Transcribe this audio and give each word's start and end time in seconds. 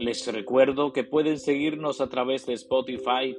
Les 0.00 0.26
recuerdo 0.32 0.94
que 0.94 1.04
pueden 1.04 1.38
seguirnos 1.38 2.00
a 2.00 2.08
través 2.08 2.46
de 2.46 2.54
Spotify, 2.54 3.36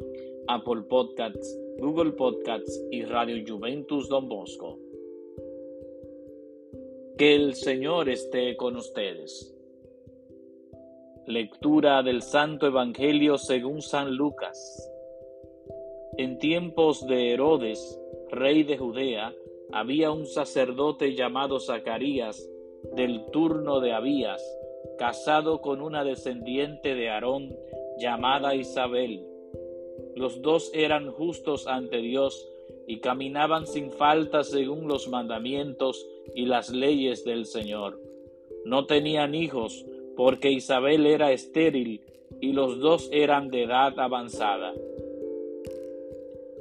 Apple 0.47 0.83
Podcasts, 0.87 1.59
Google 1.79 2.11
Podcasts 2.11 2.79
y 2.91 3.03
Radio 3.03 3.43
Juventus 3.47 4.07
Don 4.07 4.29
Bosco. 4.29 4.77
Que 7.17 7.33
el 7.33 7.55
Señor 7.55 8.09
esté 8.09 8.55
con 8.57 8.75
ustedes. 8.75 9.57
Lectura 11.25 12.03
del 12.03 12.21
Santo 12.21 12.67
Evangelio 12.67 13.39
según 13.39 13.81
San 13.81 14.15
Lucas. 14.15 14.87
En 16.19 16.37
tiempos 16.37 17.07
de 17.07 17.33
Herodes, 17.33 17.99
rey 18.29 18.61
de 18.61 18.77
Judea, 18.77 19.33
había 19.71 20.11
un 20.11 20.27
sacerdote 20.27 21.15
llamado 21.15 21.59
Zacarías, 21.59 22.47
del 22.95 23.25
turno 23.31 23.79
de 23.79 23.93
Abías, 23.93 24.43
casado 24.97 25.61
con 25.61 25.81
una 25.81 26.03
descendiente 26.03 26.95
de 26.95 27.09
Aarón 27.09 27.55
llamada 27.97 28.55
Isabel. 28.55 29.25
Los 30.15 30.41
dos 30.41 30.71
eran 30.73 31.11
justos 31.11 31.67
ante 31.67 31.97
Dios 31.97 32.47
y 32.87 32.99
caminaban 32.99 33.67
sin 33.67 33.91
falta 33.91 34.43
según 34.43 34.87
los 34.87 35.07
mandamientos 35.07 36.05
y 36.35 36.45
las 36.45 36.69
leyes 36.69 37.23
del 37.23 37.45
Señor. 37.45 37.99
No 38.65 38.85
tenían 38.85 39.33
hijos, 39.33 39.85
porque 40.15 40.51
Isabel 40.51 41.05
era 41.05 41.31
estéril 41.31 42.01
y 42.39 42.53
los 42.53 42.79
dos 42.79 43.09
eran 43.11 43.49
de 43.49 43.63
edad 43.63 43.99
avanzada. 43.99 44.73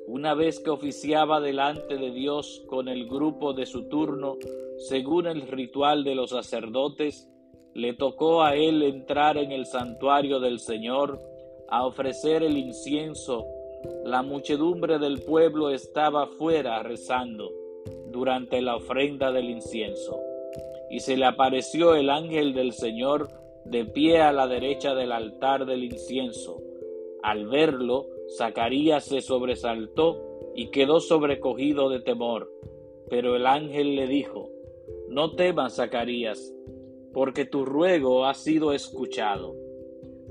Una 0.07 0.35
vez 0.35 0.61
que 0.61 0.71
oficiaba 0.71 1.41
delante 1.41 1.97
de 1.97 2.11
Dios 2.11 2.65
con 2.67 2.89
el 2.89 3.07
grupo 3.07 3.53
de 3.53 3.67
su 3.67 3.89
turno, 3.89 4.39
según 4.77 5.27
el 5.27 5.43
ritual 5.43 6.05
de 6.05 6.15
los 6.15 6.31
sacerdotes, 6.31 7.29
le 7.75 7.95
tocó 7.95 8.43
a 8.43 8.57
él 8.57 8.83
entrar 8.83 9.39
en 9.39 9.53
el 9.53 9.67
santuario 9.67 10.41
del 10.41 10.59
Señor 10.59 11.21
a 11.69 11.87
ofrecer 11.87 12.43
el 12.43 12.57
incienso. 12.57 13.47
La 14.05 14.23
muchedumbre 14.23 14.99
del 14.99 15.23
pueblo 15.23 15.71
estaba 15.71 16.27
fuera 16.27 16.83
rezando 16.83 17.51
durante 18.09 18.61
la 18.61 18.77
ofrenda 18.77 19.33
del 19.33 19.51
incienso. 19.51 20.21
Y 20.91 21.01
se 21.01 21.17
le 21.17 21.27
apareció 21.27 21.95
el 21.95 22.11
ángel 22.11 22.53
del 22.53 22.73
Señor 22.73 23.29
de 23.65 23.85
pie 23.85 24.21
a 24.21 24.33
la 24.33 24.49
derecha 24.49 24.95
del 24.95 25.13
altar 25.13 25.65
del 25.67 25.85
incienso. 25.85 26.61
Al 27.23 27.47
verlo, 27.47 28.07
Zacarías 28.37 29.05
se 29.05 29.21
sobresaltó 29.21 30.17
y 30.55 30.71
quedó 30.71 31.01
sobrecogido 31.01 31.89
de 31.89 32.01
temor. 32.01 32.51
Pero 33.09 33.37
el 33.37 33.47
ángel 33.47 33.95
le 33.95 34.07
dijo, 34.07 34.49
No 35.09 35.33
temas, 35.35 35.77
Zacarías, 35.77 36.53
porque 37.13 37.45
tu 37.45 37.65
ruego 37.65 38.27
ha 38.27 38.35
sido 38.35 38.73
escuchado. 38.73 39.55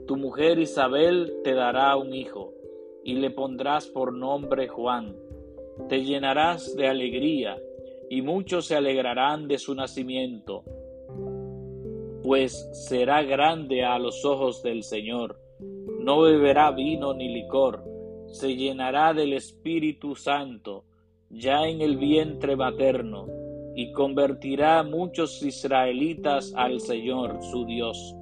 Tu 0.07 0.17
mujer 0.17 0.59
Isabel 0.59 1.33
te 1.43 1.53
dará 1.53 1.95
un 1.95 2.13
hijo, 2.13 2.53
y 3.03 3.15
le 3.15 3.31
pondrás 3.31 3.87
por 3.87 4.13
nombre 4.13 4.67
Juan. 4.67 5.15
Te 5.87 6.03
llenarás 6.03 6.75
de 6.75 6.87
alegría 6.87 7.57
y 8.09 8.21
muchos 8.21 8.65
se 8.65 8.75
alegrarán 8.75 9.47
de 9.47 9.57
su 9.57 9.75
nacimiento, 9.75 10.63
pues 12.23 12.69
será 12.87 13.21
grande 13.23 13.83
a 13.83 13.99
los 13.99 14.25
ojos 14.25 14.63
del 14.63 14.83
Señor. 14.83 15.39
No 15.99 16.21
beberá 16.21 16.71
vino 16.71 17.13
ni 17.13 17.29
licor, 17.29 17.83
se 18.27 18.55
llenará 18.55 19.13
del 19.13 19.33
Espíritu 19.33 20.15
Santo 20.15 20.85
ya 21.29 21.67
en 21.67 21.81
el 21.81 21.97
vientre 21.97 22.55
materno, 22.55 23.27
y 23.75 23.91
convertirá 23.91 24.83
muchos 24.83 25.41
israelitas 25.43 26.53
al 26.55 26.79
Señor 26.79 27.39
su 27.41 27.65
Dios. 27.65 28.15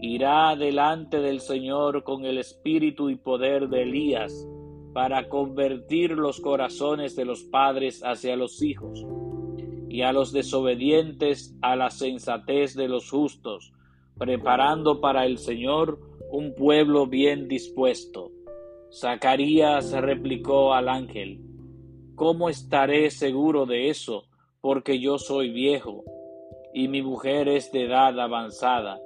Irá 0.00 0.54
delante 0.56 1.20
del 1.20 1.40
Señor 1.40 2.04
con 2.04 2.24
el 2.24 2.38
espíritu 2.38 3.10
y 3.10 3.16
poder 3.16 3.68
de 3.68 3.82
Elías, 3.82 4.46
para 4.92 5.28
convertir 5.28 6.12
los 6.12 6.40
corazones 6.40 7.16
de 7.16 7.24
los 7.24 7.42
padres 7.42 8.02
hacia 8.04 8.36
los 8.36 8.62
hijos 8.62 9.04
y 9.88 10.02
a 10.02 10.12
los 10.12 10.32
desobedientes 10.32 11.56
a 11.62 11.74
la 11.74 11.90
sensatez 11.90 12.74
de 12.74 12.88
los 12.88 13.10
justos, 13.10 13.72
preparando 14.18 15.00
para 15.00 15.26
el 15.26 15.38
Señor 15.38 15.98
un 16.30 16.54
pueblo 16.54 17.06
bien 17.06 17.48
dispuesto. 17.48 18.30
Zacarías 18.92 19.92
replicó 19.92 20.74
al 20.74 20.88
ángel, 20.88 21.40
¿Cómo 22.14 22.48
estaré 22.48 23.10
seguro 23.10 23.66
de 23.66 23.90
eso? 23.90 24.24
Porque 24.64 24.98
yo 24.98 25.18
soy 25.18 25.50
viejo 25.50 26.04
y 26.72 26.88
mi 26.88 27.02
mujer 27.02 27.48
es 27.48 27.70
de 27.70 27.84
edad 27.84 28.18
avanzada. 28.18 28.98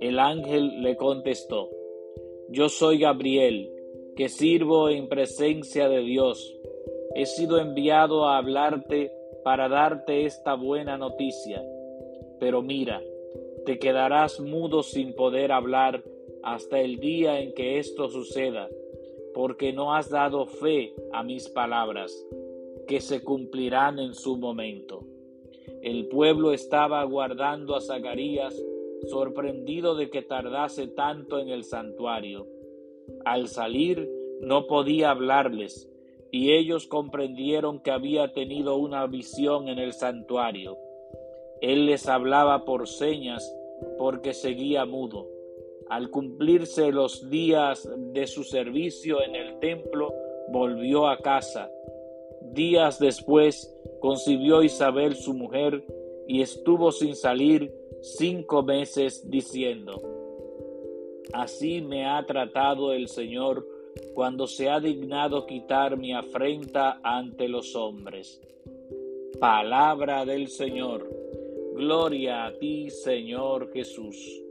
El 0.00 0.18
ángel 0.18 0.82
le 0.82 0.98
contestó, 0.98 1.70
Yo 2.50 2.68
soy 2.68 2.98
Gabriel, 2.98 3.72
que 4.16 4.28
sirvo 4.28 4.90
en 4.90 5.08
presencia 5.08 5.88
de 5.88 6.00
Dios. 6.02 6.58
He 7.14 7.24
sido 7.24 7.58
enviado 7.58 8.26
a 8.26 8.36
hablarte 8.36 9.10
para 9.42 9.70
darte 9.70 10.26
esta 10.26 10.56
buena 10.56 10.98
noticia. 10.98 11.64
Pero 12.38 12.60
mira, 12.60 13.00
te 13.64 13.78
quedarás 13.78 14.40
mudo 14.40 14.82
sin 14.82 15.14
poder 15.14 15.52
hablar 15.52 16.04
hasta 16.42 16.80
el 16.80 16.98
día 16.98 17.40
en 17.40 17.54
que 17.54 17.78
esto 17.78 18.10
suceda, 18.10 18.68
porque 19.32 19.72
no 19.72 19.94
has 19.94 20.10
dado 20.10 20.44
fe 20.44 20.92
a 21.14 21.22
mis 21.22 21.48
palabras, 21.48 22.12
que 22.86 23.00
se 23.00 23.22
cumplirán 23.22 23.98
en 23.98 24.14
su 24.14 24.36
momento. 24.36 25.04
El 25.82 26.08
pueblo 26.08 26.52
estaba 26.52 27.00
aguardando 27.00 27.74
a 27.74 27.80
Zacarías, 27.80 28.60
sorprendido 29.08 29.94
de 29.94 30.10
que 30.10 30.22
tardase 30.22 30.88
tanto 30.88 31.38
en 31.38 31.48
el 31.48 31.64
santuario. 31.64 32.46
Al 33.24 33.48
salir 33.48 34.08
no 34.40 34.66
podía 34.66 35.10
hablarles, 35.10 35.88
y 36.30 36.52
ellos 36.52 36.86
comprendieron 36.86 37.80
que 37.80 37.90
había 37.90 38.32
tenido 38.32 38.76
una 38.76 39.06
visión 39.06 39.68
en 39.68 39.78
el 39.78 39.92
santuario. 39.92 40.78
Él 41.60 41.86
les 41.86 42.08
hablaba 42.08 42.64
por 42.64 42.88
señas 42.88 43.54
porque 43.98 44.32
seguía 44.32 44.84
mudo. 44.84 45.28
Al 45.88 46.10
cumplirse 46.10 46.90
los 46.90 47.28
días 47.28 47.88
de 48.12 48.26
su 48.26 48.44
servicio 48.44 49.22
en 49.22 49.36
el 49.36 49.58
templo, 49.58 50.14
volvió 50.48 51.06
a 51.06 51.18
casa. 51.18 51.70
Días 52.52 52.98
después 52.98 53.74
concibió 54.00 54.62
Isabel 54.62 55.16
su 55.16 55.32
mujer 55.32 55.84
y 56.28 56.42
estuvo 56.42 56.92
sin 56.92 57.16
salir 57.16 57.72
cinco 58.02 58.62
meses 58.62 59.30
diciendo, 59.30 60.02
Así 61.32 61.80
me 61.80 62.04
ha 62.04 62.26
tratado 62.26 62.92
el 62.92 63.08
Señor 63.08 63.66
cuando 64.12 64.46
se 64.46 64.68
ha 64.68 64.80
dignado 64.80 65.46
quitar 65.46 65.96
mi 65.96 66.12
afrenta 66.12 67.00
ante 67.02 67.48
los 67.48 67.74
hombres. 67.74 68.40
Palabra 69.40 70.26
del 70.26 70.48
Señor. 70.48 71.08
Gloria 71.74 72.44
a 72.44 72.58
ti, 72.58 72.90
Señor 72.90 73.72
Jesús. 73.72 74.42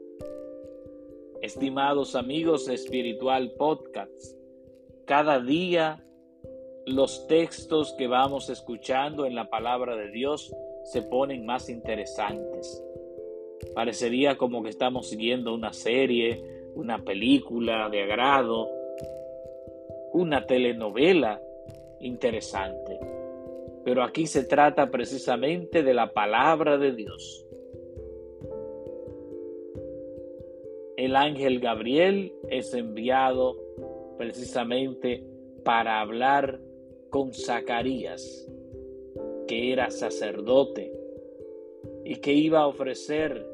Estimados 1.39 2.15
amigos 2.15 2.67
Espiritual 2.67 3.51
Podcast, 3.57 4.35
cada 5.05 5.39
día 5.39 6.03
los 6.85 7.27
textos 7.27 7.93
que 7.97 8.07
vamos 8.07 8.49
escuchando 8.49 9.25
en 9.25 9.35
la 9.35 9.49
palabra 9.49 9.95
de 9.95 10.09
Dios 10.09 10.53
se 10.83 11.01
ponen 11.03 11.45
más 11.45 11.69
interesantes. 11.69 12.83
Parecería 13.75 14.37
como 14.37 14.63
que 14.63 14.69
estamos 14.69 15.09
siguiendo 15.09 15.53
una 15.53 15.73
serie, 15.73 16.43
una 16.73 17.03
película 17.03 17.89
de 17.89 18.03
agrado, 18.03 18.69
una 20.13 20.45
telenovela 20.45 21.39
interesante. 21.99 22.99
Pero 23.83 24.03
aquí 24.03 24.27
se 24.27 24.43
trata 24.43 24.89
precisamente 24.89 25.83
de 25.83 25.93
la 25.93 26.11
palabra 26.11 26.77
de 26.77 26.93
Dios. 26.93 27.45
El 30.97 31.15
ángel 31.15 31.59
Gabriel 31.59 32.33
es 32.49 32.73
enviado 32.73 33.57
precisamente 34.17 35.23
para 35.63 35.99
hablar 35.99 36.59
con 37.11 37.33
Zacarías, 37.33 38.49
que 39.47 39.71
era 39.71 39.91
sacerdote 39.91 40.91
y 42.05 42.15
que 42.15 42.33
iba 42.33 42.61
a 42.61 42.67
ofrecer 42.67 43.45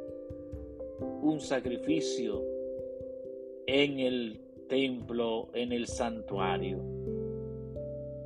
un 1.21 1.41
sacrificio 1.41 2.43
en 3.65 3.99
el 3.99 4.39
templo, 4.69 5.49
en 5.53 5.73
el 5.73 5.87
santuario. 5.87 6.79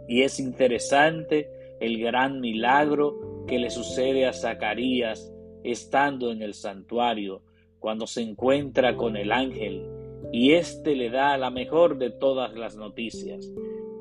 Y 0.07 0.21
es 0.21 0.39
interesante 0.39 1.49
el 1.79 1.97
gran 1.99 2.41
milagro 2.41 3.45
que 3.47 3.57
le 3.57 3.69
sucede 3.69 4.27
a 4.27 4.33
Zacarías 4.33 5.33
estando 5.63 6.31
en 6.31 6.41
el 6.41 6.53
santuario, 6.53 7.41
cuando 7.79 8.05
se 8.05 8.21
encuentra 8.21 8.97
con 8.97 9.15
el 9.15 9.31
ángel, 9.31 9.87
y 10.31 10.51
éste 10.51 10.95
le 10.95 11.09
da 11.09 11.37
la 11.37 11.49
mejor 11.49 11.97
de 11.97 12.09
todas 12.09 12.53
las 12.53 12.75
noticias. 12.75 13.49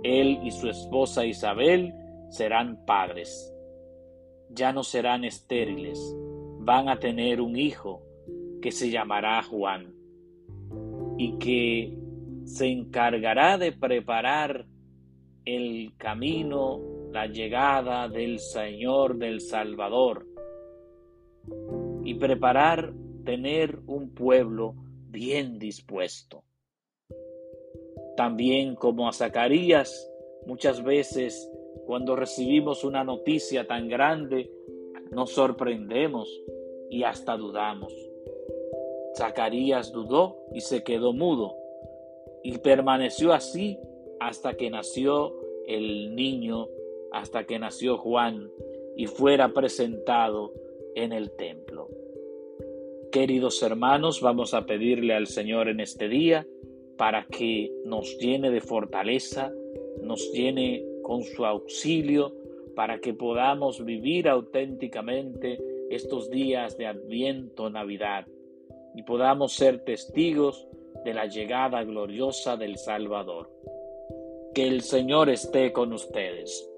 Él 0.03 0.41
y 0.43 0.51
su 0.51 0.69
esposa 0.69 1.27
Isabel 1.27 1.95
serán 2.31 2.85
padres. 2.87 3.55
Ya 4.51 4.73
no 4.73 4.83
serán 4.83 5.25
estériles, 5.25 5.99
van 6.59 6.89
a 6.89 6.99
tener 6.99 7.41
un 7.41 7.57
hijo 7.57 8.03
que 8.61 8.73
se 8.73 8.91
llamará 8.91 9.43
Juan 9.43 9.95
y 11.19 11.39
que 11.39 11.97
se 12.45 12.67
encargará 12.67 13.59
de 13.59 13.73
preparar 13.73 14.67
el 15.45 15.93
camino, 15.97 16.81
la 17.13 17.27
llegada 17.27 18.09
del 18.09 18.39
Señor, 18.39 19.19
del 19.19 19.41
Salvador, 19.41 20.27
y 22.05 22.15
preparar 22.15 22.93
tener 23.25 23.81
un 23.87 24.11
pueblo 24.11 24.75
bien 25.09 25.59
dispuesto. 25.59 26.45
También 28.21 28.75
como 28.75 29.09
a 29.09 29.15
Zacarías, 29.15 30.13
muchas 30.45 30.85
veces 30.85 31.51
cuando 31.87 32.17
recibimos 32.17 32.85
una 32.85 33.03
noticia 33.03 33.67
tan 33.67 33.89
grande, 33.89 34.51
nos 35.11 35.31
sorprendemos 35.31 36.29
y 36.91 37.03
hasta 37.03 37.39
dudamos. 37.39 37.95
Zacarías 39.17 39.91
dudó 39.91 40.37
y 40.53 40.61
se 40.61 40.85
quedó 40.85 41.15
mudo, 41.15 41.57
y 42.43 42.59
permaneció 42.59 43.33
así 43.33 43.79
hasta 44.21 44.53
que 44.53 44.69
nació 44.69 45.35
el 45.67 46.15
niño, 46.15 46.69
hasta 47.13 47.45
que 47.45 47.59
nació 47.59 47.97
Juan 47.97 48.51
y 48.99 49.07
fuera 49.07 49.55
presentado 49.55 50.53
en 50.95 51.15
el 51.15 51.31
templo. 51.31 51.89
Queridos 53.11 53.63
hermanos, 53.63 54.21
vamos 54.21 54.53
a 54.53 54.67
pedirle 54.67 55.15
al 55.15 55.27
Señor 55.27 55.71
en 55.71 55.81
este 55.81 56.07
día 56.11 56.47
para 57.01 57.25
que 57.25 57.73
nos 57.87 58.19
llene 58.19 58.51
de 58.51 58.61
fortaleza, 58.61 59.51
nos 60.03 60.33
llene 60.33 60.85
con 61.01 61.23
su 61.23 61.47
auxilio, 61.47 62.35
para 62.77 63.01
que 63.01 63.15
podamos 63.15 63.83
vivir 63.83 64.29
auténticamente 64.29 65.59
estos 65.89 66.29
días 66.29 66.77
de 66.77 66.89
Adviento, 66.89 67.71
Navidad, 67.71 68.27
y 68.95 69.03
podamos 69.05 69.55
ser 69.55 69.83
testigos 69.83 70.69
de 71.03 71.15
la 71.15 71.25
llegada 71.25 71.83
gloriosa 71.85 72.59
del 72.59 72.77
Salvador. 72.77 73.49
Que 74.55 74.67
el 74.67 74.83
Señor 74.83 75.31
esté 75.31 75.73
con 75.73 75.95
ustedes 75.95 76.71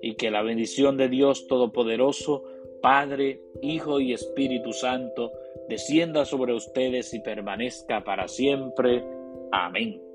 y 0.00 0.14
que 0.14 0.30
la 0.30 0.42
bendición 0.42 0.96
de 0.96 1.08
Dios 1.08 1.48
Todopoderoso, 1.48 2.44
Padre, 2.80 3.40
Hijo 3.60 3.98
y 3.98 4.12
Espíritu 4.12 4.72
Santo, 4.72 5.32
descienda 5.68 6.24
sobre 6.26 6.54
ustedes 6.54 7.12
y 7.12 7.18
permanezca 7.18 8.04
para 8.04 8.28
siempre. 8.28 9.02
Amén. 9.54 10.13